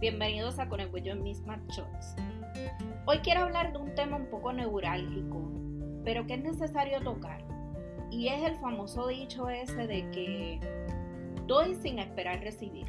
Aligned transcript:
Bienvenidos 0.00 0.58
a 0.58 0.66
Con 0.66 0.80
el 0.80 0.88
Cuello 0.88 1.12
en 1.12 1.22
mis 1.22 1.42
Shots. 1.44 2.16
Hoy 3.04 3.18
quiero 3.18 3.42
hablar 3.42 3.74
de 3.74 3.80
un 3.80 3.94
tema 3.94 4.16
un 4.16 4.30
poco 4.30 4.50
neurálgico, 4.50 5.52
pero 6.06 6.26
que 6.26 6.36
es 6.36 6.42
necesario 6.42 7.02
tocar. 7.02 7.44
Y 8.10 8.28
es 8.28 8.42
el 8.44 8.56
famoso 8.56 9.08
dicho 9.08 9.50
ese 9.50 9.86
de 9.86 10.10
que 10.10 10.58
doy 11.46 11.74
sin 11.74 11.98
esperar 11.98 12.40
recibir. 12.40 12.86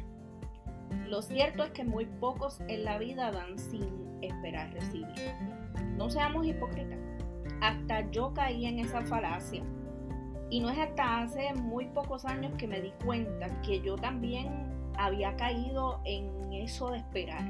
Lo 1.06 1.20
cierto 1.20 1.64
es 1.64 1.72
que 1.72 1.84
muy 1.84 2.06
pocos 2.06 2.60
en 2.68 2.84
la 2.84 2.96
vida 2.96 3.30
dan 3.30 3.58
sin 3.58 4.18
esperar 4.22 4.72
recibir. 4.72 5.34
No 5.98 6.08
seamos 6.08 6.46
hipócritas. 6.46 6.98
Hasta 7.60 8.10
yo 8.10 8.32
caí 8.32 8.64
en 8.64 8.78
esa 8.78 9.02
falacia 9.02 9.62
y 10.48 10.60
no 10.60 10.70
es 10.70 10.78
hasta 10.78 11.24
hace 11.24 11.52
muy 11.52 11.88
pocos 11.88 12.24
años 12.24 12.54
que 12.56 12.66
me 12.66 12.80
di 12.80 12.94
cuenta 13.04 13.60
que 13.60 13.82
yo 13.82 13.96
también 13.96 14.72
había 15.04 15.36
caído 15.36 16.00
en 16.04 16.52
eso 16.52 16.90
de 16.90 16.98
esperar. 16.98 17.44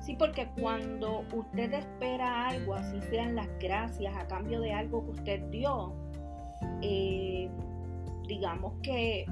Sí, 0.00 0.14
porque 0.16 0.48
cuando 0.60 1.24
usted 1.32 1.72
espera 1.72 2.48
algo, 2.48 2.74
así 2.74 3.00
sean 3.10 3.34
las 3.34 3.48
gracias 3.58 4.14
a 4.16 4.26
cambio 4.26 4.60
de 4.60 4.72
algo 4.72 5.04
que 5.04 5.10
usted 5.12 5.42
dio, 5.50 5.94
eh, 6.82 7.48
digamos 8.28 8.74
que 8.82 9.26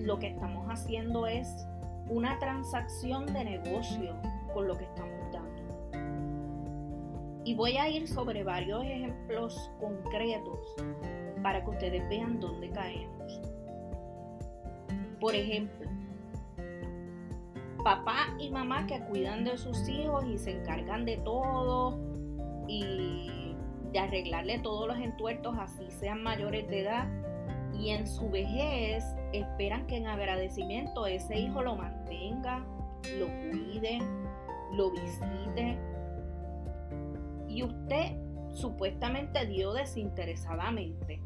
lo 0.00 0.18
que 0.18 0.28
estamos 0.28 0.66
haciendo 0.68 1.26
es 1.26 1.66
una 2.08 2.38
transacción 2.38 3.26
de 3.26 3.44
negocio 3.44 4.16
con 4.54 4.66
lo 4.66 4.76
que 4.76 4.84
estamos 4.84 5.32
dando. 5.32 5.62
Y 7.44 7.54
voy 7.54 7.76
a 7.76 7.88
ir 7.88 8.08
sobre 8.08 8.44
varios 8.44 8.84
ejemplos 8.84 9.70
concretos 9.78 10.74
para 11.42 11.62
que 11.64 11.70
ustedes 11.70 12.08
vean 12.08 12.40
dónde 12.40 12.70
caemos. 12.70 13.40
Por 15.20 15.34
ejemplo, 15.34 15.91
papá 17.82 18.34
y 18.38 18.50
mamá 18.50 18.86
que 18.86 19.00
cuidan 19.00 19.44
de 19.44 19.56
sus 19.58 19.88
hijos 19.88 20.24
y 20.26 20.38
se 20.38 20.52
encargan 20.52 21.04
de 21.04 21.16
todo 21.18 21.98
y 22.68 23.56
de 23.92 23.98
arreglarle 23.98 24.58
todos 24.60 24.88
los 24.88 24.98
entuertos 24.98 25.56
así 25.58 25.90
sean 25.90 26.22
mayores 26.22 26.68
de 26.68 26.80
edad. 26.80 27.08
Y 27.74 27.90
en 27.90 28.06
su 28.06 28.30
vejez 28.30 29.04
esperan 29.32 29.86
que 29.86 29.96
en 29.96 30.06
agradecimiento 30.06 31.06
ese 31.06 31.38
hijo 31.38 31.62
lo 31.62 31.76
mantenga, 31.76 32.64
lo 33.18 33.26
cuide, 33.26 33.98
lo 34.72 34.90
visite. 34.90 35.78
Y 37.48 37.64
usted 37.64 38.12
supuestamente 38.52 39.46
dio 39.46 39.72
desinteresadamente. 39.72 41.20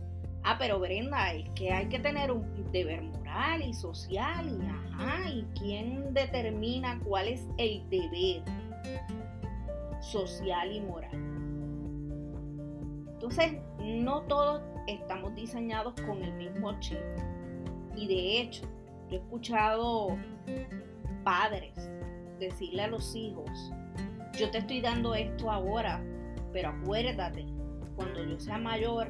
Ah, 0.45 0.57
pero 0.59 0.79
Brenda, 0.79 1.33
es 1.33 1.49
que 1.51 1.73
hay 1.73 1.89
que 1.89 1.99
tener 1.99 2.31
un 2.31 2.71
deber 2.71 3.03
moral 3.03 3.26
y 3.65 3.75
social 3.75 4.49
y 4.49 4.67
ajá, 4.67 5.31
¿y 5.31 5.47
quién 5.59 6.15
determina 6.15 6.99
cuál 7.05 7.29
es 7.29 7.47
el 7.59 7.89
deber 7.91 8.43
social 10.01 10.73
y 10.73 10.81
moral? 10.81 11.11
Entonces, 13.13 13.59
no 13.81 14.23
todos 14.23 14.63
estamos 14.87 15.35
diseñados 15.35 15.95
con 16.07 16.23
el 16.23 16.33
mismo 16.35 16.79
chip. 16.81 16.99
Y 17.95 18.07
de 18.07 18.41
hecho, 18.41 18.63
yo 19.09 19.17
he 19.17 19.21
escuchado 19.21 20.17
padres 21.25 21.91
decirle 22.39 22.83
a 22.83 22.89
los 22.89 23.15
hijos, 23.15 23.73
yo 24.39 24.51
te 24.51 24.59
estoy 24.59 24.81
dando 24.81 25.15
esto 25.15 25.51
ahora, 25.51 26.03
pero 26.53 26.69
acuérdate, 26.71 27.47
cuando 27.97 28.23
yo 28.25 28.39
sea 28.39 28.59
mayor, 28.59 29.09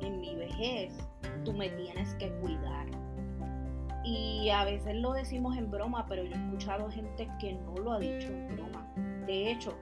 en 0.00 0.20
mi 0.20 0.34
vejez, 0.36 0.94
tú 1.44 1.52
me 1.52 1.68
tienes 1.70 2.14
que 2.14 2.30
cuidar. 2.40 2.93
Y 4.04 4.50
a 4.50 4.64
veces 4.64 4.96
lo 4.96 5.12
decimos 5.12 5.56
en 5.56 5.70
broma, 5.70 6.04
pero 6.06 6.22
yo 6.24 6.32
he 6.32 6.38
escuchado 6.38 6.90
gente 6.90 7.26
que 7.40 7.54
no 7.54 7.74
lo 7.76 7.92
ha 7.92 7.98
dicho 7.98 8.28
en 8.28 8.54
broma. 8.54 8.86
De 9.26 9.50
hecho, 9.50 9.74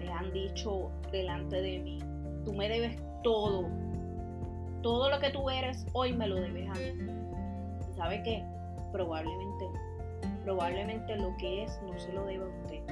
le 0.00 0.10
han 0.10 0.32
dicho 0.32 0.90
delante 1.12 1.60
de 1.60 1.78
mí, 1.78 1.98
tú 2.44 2.54
me 2.54 2.68
debes 2.68 2.96
todo. 3.22 3.68
Todo 4.82 5.10
lo 5.10 5.18
que 5.20 5.30
tú 5.30 5.50
eres 5.50 5.86
hoy 5.92 6.14
me 6.14 6.26
lo 6.26 6.36
debes 6.36 6.68
a 6.70 6.74
mí. 6.74 7.10
¿Y 7.90 7.94
sabe 7.94 8.22
qué? 8.22 8.44
Probablemente 8.92 9.64
no. 9.66 10.42
Probablemente 10.42 11.16
lo 11.16 11.36
que 11.36 11.64
es 11.64 11.80
no 11.82 11.98
se 11.98 12.12
lo 12.12 12.24
debe 12.24 12.44
a 12.44 12.48
usted. 12.48 12.82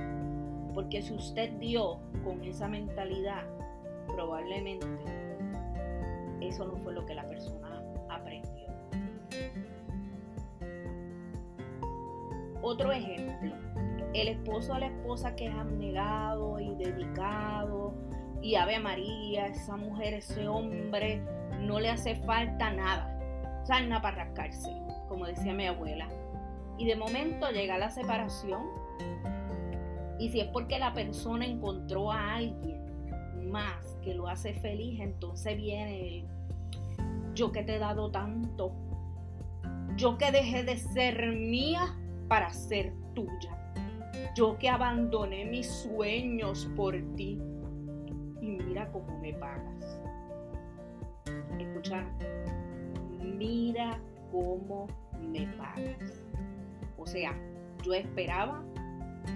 Porque 0.74 1.02
si 1.02 1.14
usted 1.14 1.50
dio 1.58 1.98
con 2.24 2.42
esa 2.44 2.68
mentalidad, 2.68 3.44
probablemente 4.08 4.86
eso 6.40 6.66
no 6.66 6.76
fue 6.76 6.92
lo 6.92 7.04
que 7.06 7.14
la 7.14 7.28
persona 7.28 7.82
aprendió. 8.08 8.51
Otro 12.62 12.92
ejemplo, 12.92 13.52
el 14.14 14.28
esposo 14.28 14.74
o 14.74 14.78
la 14.78 14.86
esposa 14.86 15.34
que 15.34 15.46
es 15.46 15.54
abnegado 15.54 16.60
y 16.60 16.74
dedicado 16.76 17.92
y 18.40 18.54
Ave 18.54 18.78
María, 18.78 19.48
esa 19.48 19.76
mujer, 19.76 20.14
ese 20.14 20.46
hombre, 20.46 21.20
no 21.60 21.80
le 21.80 21.90
hace 21.90 22.14
falta 22.16 22.72
nada, 22.72 23.18
salna 23.64 24.00
para 24.00 24.24
rascarse, 24.24 24.70
como 25.08 25.26
decía 25.26 25.54
mi 25.54 25.66
abuela. 25.66 26.08
Y 26.78 26.86
de 26.86 26.94
momento 26.94 27.50
llega 27.50 27.78
la 27.78 27.90
separación 27.90 28.62
y 30.18 30.28
si 30.30 30.40
es 30.40 30.46
porque 30.48 30.78
la 30.78 30.92
persona 30.92 31.44
encontró 31.44 32.12
a 32.12 32.34
alguien 32.34 32.80
más 33.50 33.98
que 34.02 34.14
lo 34.14 34.28
hace 34.28 34.54
feliz, 34.54 35.00
entonces 35.00 35.56
viene 35.56 36.18
el 36.18 36.24
yo 37.34 37.50
que 37.50 37.64
te 37.64 37.76
he 37.76 37.78
dado 37.78 38.10
tanto, 38.12 38.72
yo 39.96 40.16
que 40.18 40.30
dejé 40.30 40.62
de 40.62 40.76
ser 40.76 41.32
mía 41.32 41.98
para 42.32 42.48
ser 42.48 42.94
tuya, 43.12 43.54
yo 44.34 44.56
que 44.56 44.66
abandoné 44.70 45.44
mis 45.44 45.66
sueños 45.66 46.66
por 46.74 46.94
ti 47.14 47.38
y 48.40 48.46
mira 48.46 48.90
cómo 48.90 49.18
me 49.20 49.34
pagas. 49.34 50.00
Escucharon, 51.58 52.10
mira 53.36 54.00
cómo 54.30 54.86
me 55.20 55.46
pagas. 55.58 56.24
O 56.96 57.06
sea, 57.06 57.38
yo 57.82 57.92
esperaba 57.92 58.64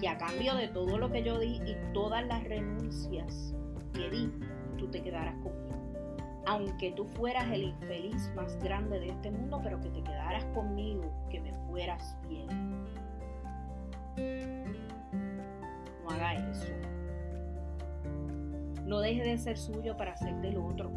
que 0.01 0.07
a 0.07 0.17
cambio 0.17 0.55
de 0.55 0.67
todo 0.69 0.97
lo 0.97 1.11
que 1.11 1.21
yo 1.21 1.37
di 1.37 1.61
y 1.67 1.77
todas 1.93 2.25
las 2.25 2.43
renuncias 2.45 3.53
que 3.93 4.09
di, 4.09 4.33
tú 4.79 4.87
te 4.87 5.03
quedaras 5.03 5.35
conmigo 5.43 5.66
aunque 6.47 6.91
tú 6.93 7.03
fueras 7.03 7.51
el 7.51 7.63
infeliz 7.63 8.31
más 8.33 8.57
grande 8.63 8.99
de 9.01 9.09
este 9.09 9.29
mundo, 9.29 9.59
pero 9.61 9.81
que 9.81 9.89
te 9.89 10.01
quedaras 10.01 10.45
conmigo, 10.55 11.03
que 11.29 11.41
me 11.41 11.53
fueras 11.67 12.17
bien. 12.29 12.47
No 16.03 16.09
haga 16.09 16.35
eso. 16.49 16.71
No 18.85 19.01
deje 19.01 19.23
de 19.23 19.37
ser 19.37 19.57
suyo 19.57 19.97
para 19.97 20.15
ser 20.15 20.35
del 20.35 20.57
otro. 20.57 20.89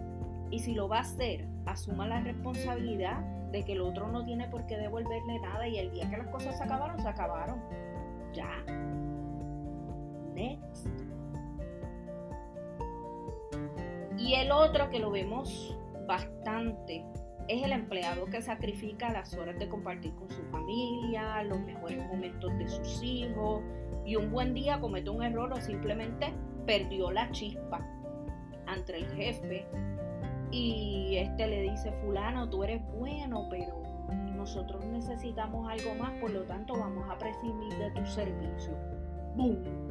Y 0.52 0.60
si 0.60 0.74
lo 0.74 0.88
va 0.88 0.98
a 0.98 1.00
hacer, 1.00 1.44
asuma 1.66 2.06
la 2.06 2.20
responsabilidad 2.20 3.18
de 3.50 3.64
que 3.64 3.72
el 3.72 3.80
otro 3.80 4.06
no 4.06 4.24
tiene 4.24 4.46
por 4.48 4.66
qué 4.66 4.76
devolverle 4.76 5.40
nada 5.40 5.66
y 5.66 5.78
el 5.78 5.90
día 5.90 6.08
que 6.08 6.16
las 6.16 6.28
cosas 6.28 6.56
se 6.56 6.62
acabaron, 6.62 7.00
se 7.00 7.08
acabaron. 7.08 7.60
Ya. 8.32 8.48
Next. 10.32 10.86
Y 14.30 14.34
el 14.34 14.52
otro 14.52 14.88
que 14.90 15.00
lo 15.00 15.10
vemos 15.10 15.76
bastante 16.06 17.04
es 17.48 17.64
el 17.64 17.72
empleado 17.72 18.26
que 18.26 18.40
sacrifica 18.40 19.10
las 19.10 19.34
horas 19.34 19.58
de 19.58 19.68
compartir 19.68 20.14
con 20.14 20.30
su 20.30 20.40
familia, 20.52 21.42
los 21.42 21.58
mejores 21.62 21.98
momentos 22.06 22.56
de 22.56 22.68
sus 22.68 23.02
hijos 23.02 23.60
y 24.06 24.14
un 24.14 24.30
buen 24.30 24.54
día 24.54 24.78
comete 24.78 25.10
un 25.10 25.24
error 25.24 25.52
o 25.52 25.60
simplemente 25.60 26.32
perdió 26.64 27.10
la 27.10 27.28
chispa 27.32 27.84
ante 28.68 28.98
el 28.98 29.06
jefe 29.16 29.66
y 30.52 31.16
este 31.16 31.48
le 31.48 31.62
dice 31.62 31.90
fulano 32.00 32.48
tú 32.48 32.62
eres 32.62 32.80
bueno 33.00 33.48
pero 33.50 33.82
nosotros 34.36 34.86
necesitamos 34.86 35.68
algo 35.68 35.92
más 35.96 36.12
por 36.20 36.30
lo 36.30 36.44
tanto 36.44 36.74
vamos 36.74 37.04
a 37.10 37.18
prescindir 37.18 37.76
de 37.78 37.90
tu 37.90 38.06
servicio. 38.06 38.78
¡Bum! 39.34 39.89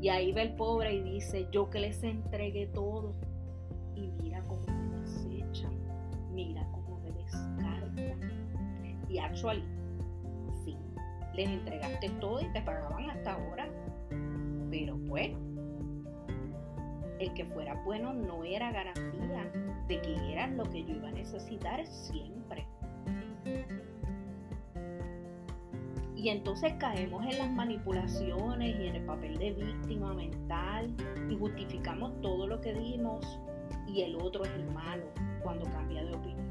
Y 0.00 0.08
ahí 0.10 0.32
va 0.32 0.42
el 0.42 0.54
pobre 0.54 0.94
y 0.94 1.02
dice, 1.02 1.48
yo 1.50 1.70
que 1.70 1.80
les 1.80 2.02
entregué 2.04 2.66
todo. 2.66 3.14
Y 3.96 4.08
mira 4.22 4.42
cómo 4.42 4.62
me 4.66 5.00
desechan, 5.00 5.72
mira 6.32 6.66
cómo 6.70 7.00
me 7.00 7.10
descartan. 7.12 8.20
Y 9.08 9.18
actually, 9.18 9.64
sí, 10.64 10.76
les 11.34 11.48
entregaste 11.48 12.10
todo 12.20 12.40
y 12.40 12.52
te 12.52 12.62
pagaban 12.62 13.10
hasta 13.10 13.34
ahora. 13.34 13.68
Pero 14.70 14.96
pues, 15.08 15.32
el 17.18 17.34
que 17.34 17.44
fuera 17.46 17.82
bueno 17.84 18.12
no 18.12 18.44
era 18.44 18.70
garantía 18.70 19.50
de 19.88 20.00
que 20.00 20.32
eran 20.32 20.56
lo 20.56 20.64
que 20.64 20.84
yo 20.84 20.94
iba 20.94 21.08
a 21.08 21.12
necesitar 21.12 21.84
siempre. 21.86 22.66
Y 26.18 26.30
entonces 26.30 26.74
caemos 26.80 27.24
en 27.26 27.38
las 27.38 27.48
manipulaciones 27.48 28.76
y 28.76 28.88
en 28.88 28.96
el 28.96 29.04
papel 29.04 29.38
de 29.38 29.52
víctima 29.52 30.12
mental 30.14 30.92
y 31.30 31.36
justificamos 31.38 32.20
todo 32.20 32.48
lo 32.48 32.60
que 32.60 32.74
dimos 32.74 33.38
y 33.86 34.02
el 34.02 34.16
otro 34.16 34.44
es 34.44 34.50
el 34.50 34.66
malo 34.72 35.04
cuando 35.44 35.64
cambia 35.66 36.04
de 36.04 36.16
opinión. 36.16 36.48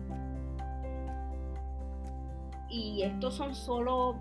Y 2.70 3.02
estos 3.02 3.36
son 3.36 3.54
solo 3.54 4.16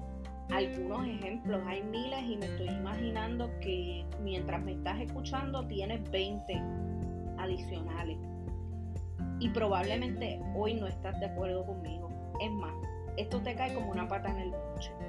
algunos 0.50 1.06
ejemplos, 1.06 1.62
hay 1.64 1.80
miles 1.84 2.24
y 2.24 2.36
me 2.38 2.46
estoy 2.46 2.68
imaginando 2.68 3.48
que 3.60 4.04
mientras 4.24 4.60
me 4.64 4.72
estás 4.72 5.00
escuchando 5.00 5.64
tienes 5.68 6.10
20 6.10 6.60
adicionales. 7.38 8.18
Y 9.38 9.48
probablemente 9.50 10.40
hoy 10.56 10.74
no 10.74 10.88
estás 10.88 11.20
de 11.20 11.26
acuerdo 11.26 11.64
conmigo. 11.64 12.08
Es 12.40 12.50
más, 12.50 12.74
esto 13.16 13.40
te 13.42 13.54
cae 13.54 13.72
como 13.74 13.92
una 13.92 14.08
pata 14.08 14.28
en 14.30 14.38
el 14.38 14.50
buche. 14.50 15.05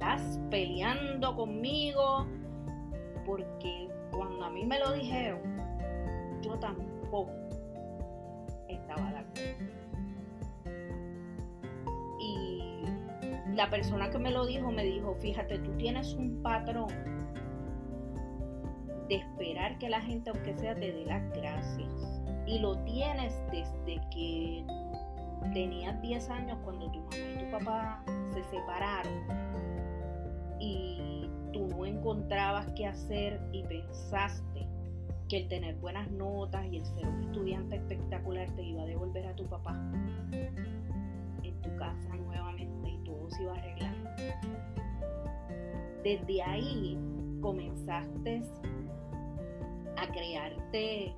Estás 0.00 0.40
peleando 0.50 1.36
conmigo 1.36 2.24
porque 3.26 3.90
cuando 4.10 4.46
a 4.46 4.50
mí 4.50 4.64
me 4.64 4.78
lo 4.78 4.92
dijeron, 4.92 5.40
yo 6.40 6.58
tampoco 6.58 7.30
estaba 8.66 9.10
de 9.10 9.18
acuerdo. 9.18 9.66
Y 12.18 12.82
la 13.54 13.68
persona 13.68 14.08
que 14.08 14.18
me 14.18 14.30
lo 14.30 14.46
dijo 14.46 14.70
me 14.72 14.84
dijo, 14.84 15.14
fíjate, 15.16 15.58
tú 15.58 15.76
tienes 15.76 16.14
un 16.14 16.42
patrón 16.42 16.88
de 19.06 19.16
esperar 19.16 19.76
que 19.76 19.90
la 19.90 20.00
gente, 20.00 20.30
aunque 20.30 20.56
sea, 20.56 20.74
te 20.76 20.92
dé 20.92 21.04
las 21.04 21.30
gracias. 21.32 22.22
Y 22.46 22.58
lo 22.60 22.78
tienes 22.84 23.34
desde 23.52 24.00
que 24.10 24.64
tenías 25.52 26.00
10 26.00 26.30
años 26.30 26.58
cuando 26.64 26.90
tu 26.90 27.00
mamá 27.00 27.16
y 27.34 27.44
tu 27.44 27.50
papá 27.50 28.02
se 28.32 28.42
separaron 28.44 29.50
y 30.60 31.28
tú 31.52 31.66
no 31.68 31.86
encontrabas 31.86 32.70
qué 32.76 32.86
hacer 32.86 33.40
y 33.52 33.64
pensaste 33.64 34.66
que 35.28 35.38
el 35.38 35.48
tener 35.48 35.76
buenas 35.76 36.10
notas 36.10 36.66
y 36.70 36.76
el 36.76 36.84
ser 36.84 37.06
un 37.06 37.24
estudiante 37.24 37.76
espectacular 37.76 38.50
te 38.56 38.62
iba 38.62 38.82
a 38.82 38.86
devolver 38.86 39.26
a 39.26 39.34
tu 39.34 39.46
papá 39.46 39.74
en 41.42 41.54
tu 41.62 41.74
casa 41.76 42.16
nuevamente 42.16 42.90
y 42.90 42.98
todo 43.04 43.30
se 43.30 43.42
iba 43.42 43.54
a 43.54 43.58
arreglar. 43.58 43.94
Desde 46.04 46.42
ahí 46.42 46.98
comenzaste 47.40 48.42
a 49.96 50.06
crearte 50.12 51.14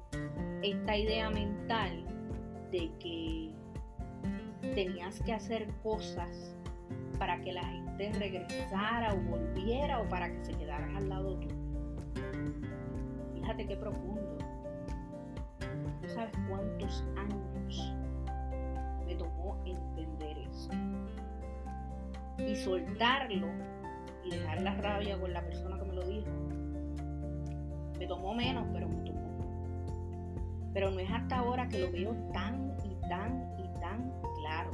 esta 0.62 0.96
idea 0.96 1.30
mental 1.30 2.04
de 2.70 2.90
que 2.98 3.50
tenías 4.74 5.20
que 5.22 5.32
hacer 5.32 5.68
cosas 5.82 6.56
para 7.18 7.40
que 7.40 7.52
la 7.52 7.64
gente 7.64 7.81
regresara 7.98 9.14
o 9.14 9.16
volviera 9.16 10.00
o 10.00 10.08
para 10.08 10.30
que 10.30 10.44
se 10.44 10.52
quedaran 10.54 10.96
al 10.96 11.08
lado 11.08 11.36
tuyo. 11.38 11.56
Fíjate 13.34 13.66
qué 13.66 13.76
profundo. 13.76 14.38
No 16.02 16.08
sabes 16.08 16.32
cuántos 16.48 17.04
años 17.16 17.94
me 19.06 19.14
tomó 19.14 19.58
entender 19.64 20.38
eso. 20.38 20.70
Y 22.38 22.56
soltarlo 22.56 23.48
y 24.24 24.30
dejar 24.30 24.62
la 24.62 24.74
rabia 24.74 25.18
con 25.20 25.32
la 25.32 25.42
persona 25.42 25.78
que 25.78 25.84
me 25.84 25.94
lo 25.94 26.06
dijo. 26.06 26.30
Me 27.98 28.06
tomó 28.06 28.34
menos, 28.34 28.66
pero 28.72 28.88
me 28.88 29.02
tomó. 29.04 29.22
Pero 30.72 30.90
no 30.90 30.98
es 30.98 31.10
hasta 31.10 31.38
ahora 31.38 31.68
que 31.68 31.78
lo 31.78 31.92
veo 31.92 32.14
tan 32.32 32.74
y 32.84 32.94
tan 33.08 33.52
y 33.58 33.80
tan 33.80 34.12
claro. 34.40 34.70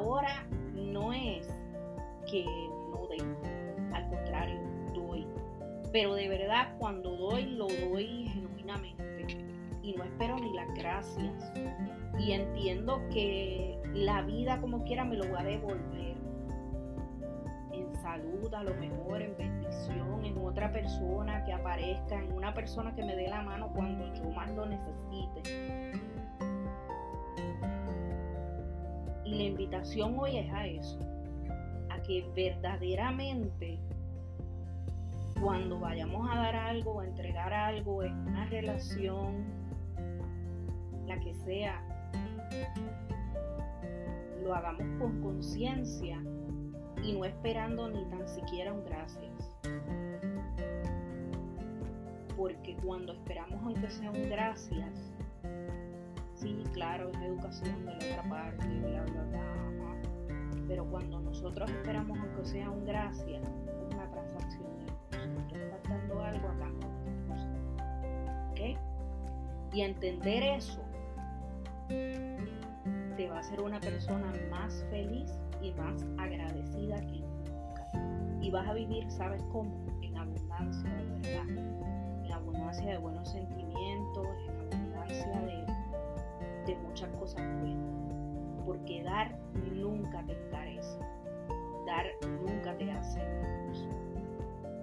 Ahora 0.00 0.46
no 0.74 1.12
es 1.12 1.46
que 2.30 2.44
no 2.44 3.06
dé, 3.08 3.18
al 3.92 4.08
contrario, 4.08 4.60
doy. 4.94 5.26
Pero 5.92 6.14
de 6.14 6.28
verdad 6.28 6.74
cuando 6.78 7.16
doy, 7.16 7.44
lo 7.44 7.66
doy 7.66 8.28
genuinamente. 8.28 9.26
Y 9.82 9.94
no 9.94 10.04
espero 10.04 10.36
ni 10.38 10.52
las 10.54 10.72
gracias. 10.74 11.52
Y 12.18 12.32
entiendo 12.32 13.00
que 13.10 13.78
la 13.94 14.22
vida 14.22 14.60
como 14.60 14.84
quiera 14.84 15.04
me 15.04 15.16
lo 15.16 15.30
va 15.32 15.40
a 15.40 15.44
devolver. 15.44 16.16
En 17.72 17.94
salud, 17.96 18.52
a 18.52 18.62
lo 18.62 18.74
mejor, 18.74 19.22
en 19.22 19.36
bendición, 19.36 20.24
en 20.24 20.38
otra 20.38 20.70
persona 20.70 21.44
que 21.44 21.52
aparezca, 21.52 22.16
en 22.16 22.32
una 22.32 22.52
persona 22.52 22.94
que 22.94 23.04
me 23.04 23.16
dé 23.16 23.28
la 23.28 23.42
mano 23.42 23.70
cuando 23.74 24.12
yo 24.14 24.30
más 24.30 24.50
lo 24.50 24.66
necesite. 24.66 26.00
Invitación 29.60 30.18
hoy 30.18 30.38
es 30.38 30.52
a 30.54 30.66
eso, 30.66 30.98
a 31.90 32.00
que 32.00 32.26
verdaderamente 32.34 33.78
cuando 35.38 35.78
vayamos 35.78 36.30
a 36.30 36.34
dar 36.34 36.56
algo 36.56 37.00
a 37.00 37.06
entregar 37.06 37.52
algo 37.52 38.02
en 38.02 38.14
una 38.26 38.46
relación, 38.46 39.44
la 41.06 41.20
que 41.20 41.34
sea, 41.34 41.82
lo 44.42 44.54
hagamos 44.54 44.86
con 44.98 45.20
conciencia 45.20 46.22
y 47.02 47.12
no 47.12 47.26
esperando 47.26 47.90
ni 47.90 48.02
tan 48.06 48.26
siquiera 48.26 48.72
un 48.72 48.84
gracias. 48.86 49.58
Porque 52.34 52.76
cuando 52.82 53.12
esperamos 53.12 53.60
aunque 53.62 53.90
sea 53.90 54.10
un 54.10 54.26
gracias, 54.30 55.12
sí, 56.40 56.64
claro, 56.72 57.10
es 57.10 57.16
educación 57.20 57.84
de 57.84 57.92
la 57.92 57.96
otra 57.96 58.22
parte, 58.28 58.66
bla, 58.66 59.02
bla, 59.04 59.22
bla. 59.24 59.40
Pero 60.66 60.84
cuando 60.86 61.20
nosotros 61.20 61.70
esperamos 61.70 62.18
aunque 62.18 62.44
sea 62.44 62.70
un 62.70 62.84
gracias, 62.84 63.42
una 63.92 64.10
transacción 64.10 64.78
de 64.78 65.64
estás 65.64 65.82
dando 65.88 66.22
algo 66.22 66.48
a. 66.48 66.70
¿Ok? 68.50 68.78
Y 69.72 69.82
entender 69.82 70.42
eso 70.42 70.82
te 71.88 73.28
va 73.28 73.36
a 73.36 73.40
hacer 73.40 73.60
una 73.60 73.80
persona 73.80 74.32
más 74.50 74.84
feliz 74.90 75.38
y 75.60 75.72
más 75.72 76.06
agradecida 76.18 76.96
que 77.00 77.20
nunca. 77.20 78.40
Y 78.40 78.50
vas 78.50 78.66
a 78.66 78.74
vivir, 78.74 79.10
¿sabes 79.10 79.42
cómo? 79.52 79.70
En 80.02 80.16
abundancia 80.16 80.90
de 80.90 81.04
verdad, 81.04 81.48
en 82.24 82.32
abundancia 82.32 82.86
de 82.92 82.98
buenos 82.98 83.28
sentimientos, 83.30 83.69
de, 86.70 86.74
de 86.74 86.80
muchas 86.82 87.08
cosas 87.16 87.42
buenas. 87.60 88.64
Porque 88.64 89.02
dar 89.02 89.36
nunca 89.74 90.24
te 90.26 90.32
encarece, 90.32 90.98
dar 91.86 92.06
nunca 92.40 92.76
te 92.76 92.90
hace 92.90 93.20
menos. 93.20 93.88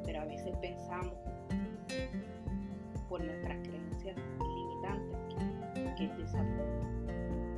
Pero 0.04 0.22
a 0.22 0.26
veces 0.26 0.56
pensamos 0.58 1.14
por 3.10 3.24
nuestras 3.24 3.58
creencias 3.68 4.16
limitantes 4.40 5.18
que, 5.96 6.10
que 6.10 6.24
es 6.24 6.34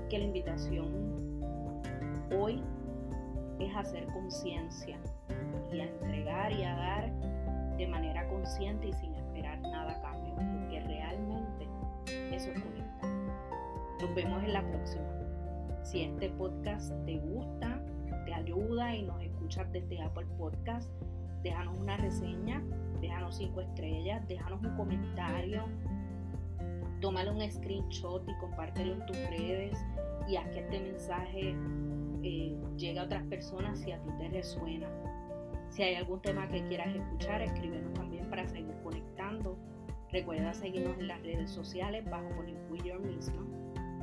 que 0.10 0.18
la 0.18 0.26
invitación 0.26 1.42
hoy 2.36 2.64
es 3.60 3.76
hacer 3.76 4.06
conciencia 4.08 4.98
y 5.72 5.80
a 5.80 5.86
entregar 5.86 6.52
y 6.52 6.64
a 6.64 6.76
dar 6.76 7.12
de 7.78 7.88
manera 7.88 8.28
consciente 8.28 8.88
y 8.88 8.94
sin 8.94 9.09
Nos 14.00 14.16
vemos 14.16 14.42
en 14.44 14.54
la 14.54 14.66
próxima. 14.66 15.04
Si 15.84 16.04
este 16.04 16.30
podcast 16.30 16.94
te 17.06 17.18
gusta, 17.18 17.84
te 18.26 18.34
ayuda 18.34 18.96
y 18.96 19.04
nos 19.04 19.22
escuchas 19.22 19.70
desde 19.74 20.02
Apple 20.02 20.26
Podcast, 20.38 20.90
déjanos 21.44 21.78
una 21.78 21.98
reseña, 21.98 22.64
déjanos 23.02 23.36
cinco 23.36 23.60
estrellas, 23.60 24.26
déjanos 24.30 24.62
un 24.64 24.74
comentario, 24.78 25.66
tómale 27.02 27.30
un 27.32 27.52
screenshot 27.52 28.24
y 28.26 28.34
compártelo 28.40 28.94
en 28.94 29.06
tus 29.06 29.18
redes 29.32 29.78
y 30.30 30.38
haz 30.38 30.48
que 30.52 30.60
este 30.60 30.80
mensaje 30.80 31.56
eh, 32.24 32.56
llegue 32.78 33.00
a 33.00 33.04
otras 33.04 33.24
personas 33.24 33.80
si 33.80 33.92
a 33.92 34.02
ti 34.02 34.10
te 34.18 34.30
resuena. 34.30 34.88
Si 35.70 35.84
hay 35.84 35.96
algún 35.96 36.22
tema 36.22 36.48
que 36.48 36.66
quieras 36.68 36.96
escuchar, 36.96 37.42
escríbenos 37.42 37.94
también 37.96 38.30
para 38.30 38.48
seguir 38.48 38.76
conectando. 38.82 39.58
Recuerda 40.10 40.54
seguirnos 40.54 40.98
en 41.00 41.08
las 41.08 41.22
redes 41.22 41.52
sociales 41.52 42.10
bajo 42.10 42.30
Conectuyo 42.38 42.98
misma. 43.00 43.49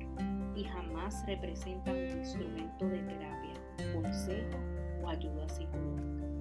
y 0.56 0.64
jamás 0.64 1.26
representan 1.26 1.96
un 1.96 2.20
instrumento 2.20 2.88
de 2.88 3.00
terapia, 3.00 3.54
consejo 3.94 4.60
o 5.04 5.10
ayuda 5.10 5.50
psicológica. 5.50 6.33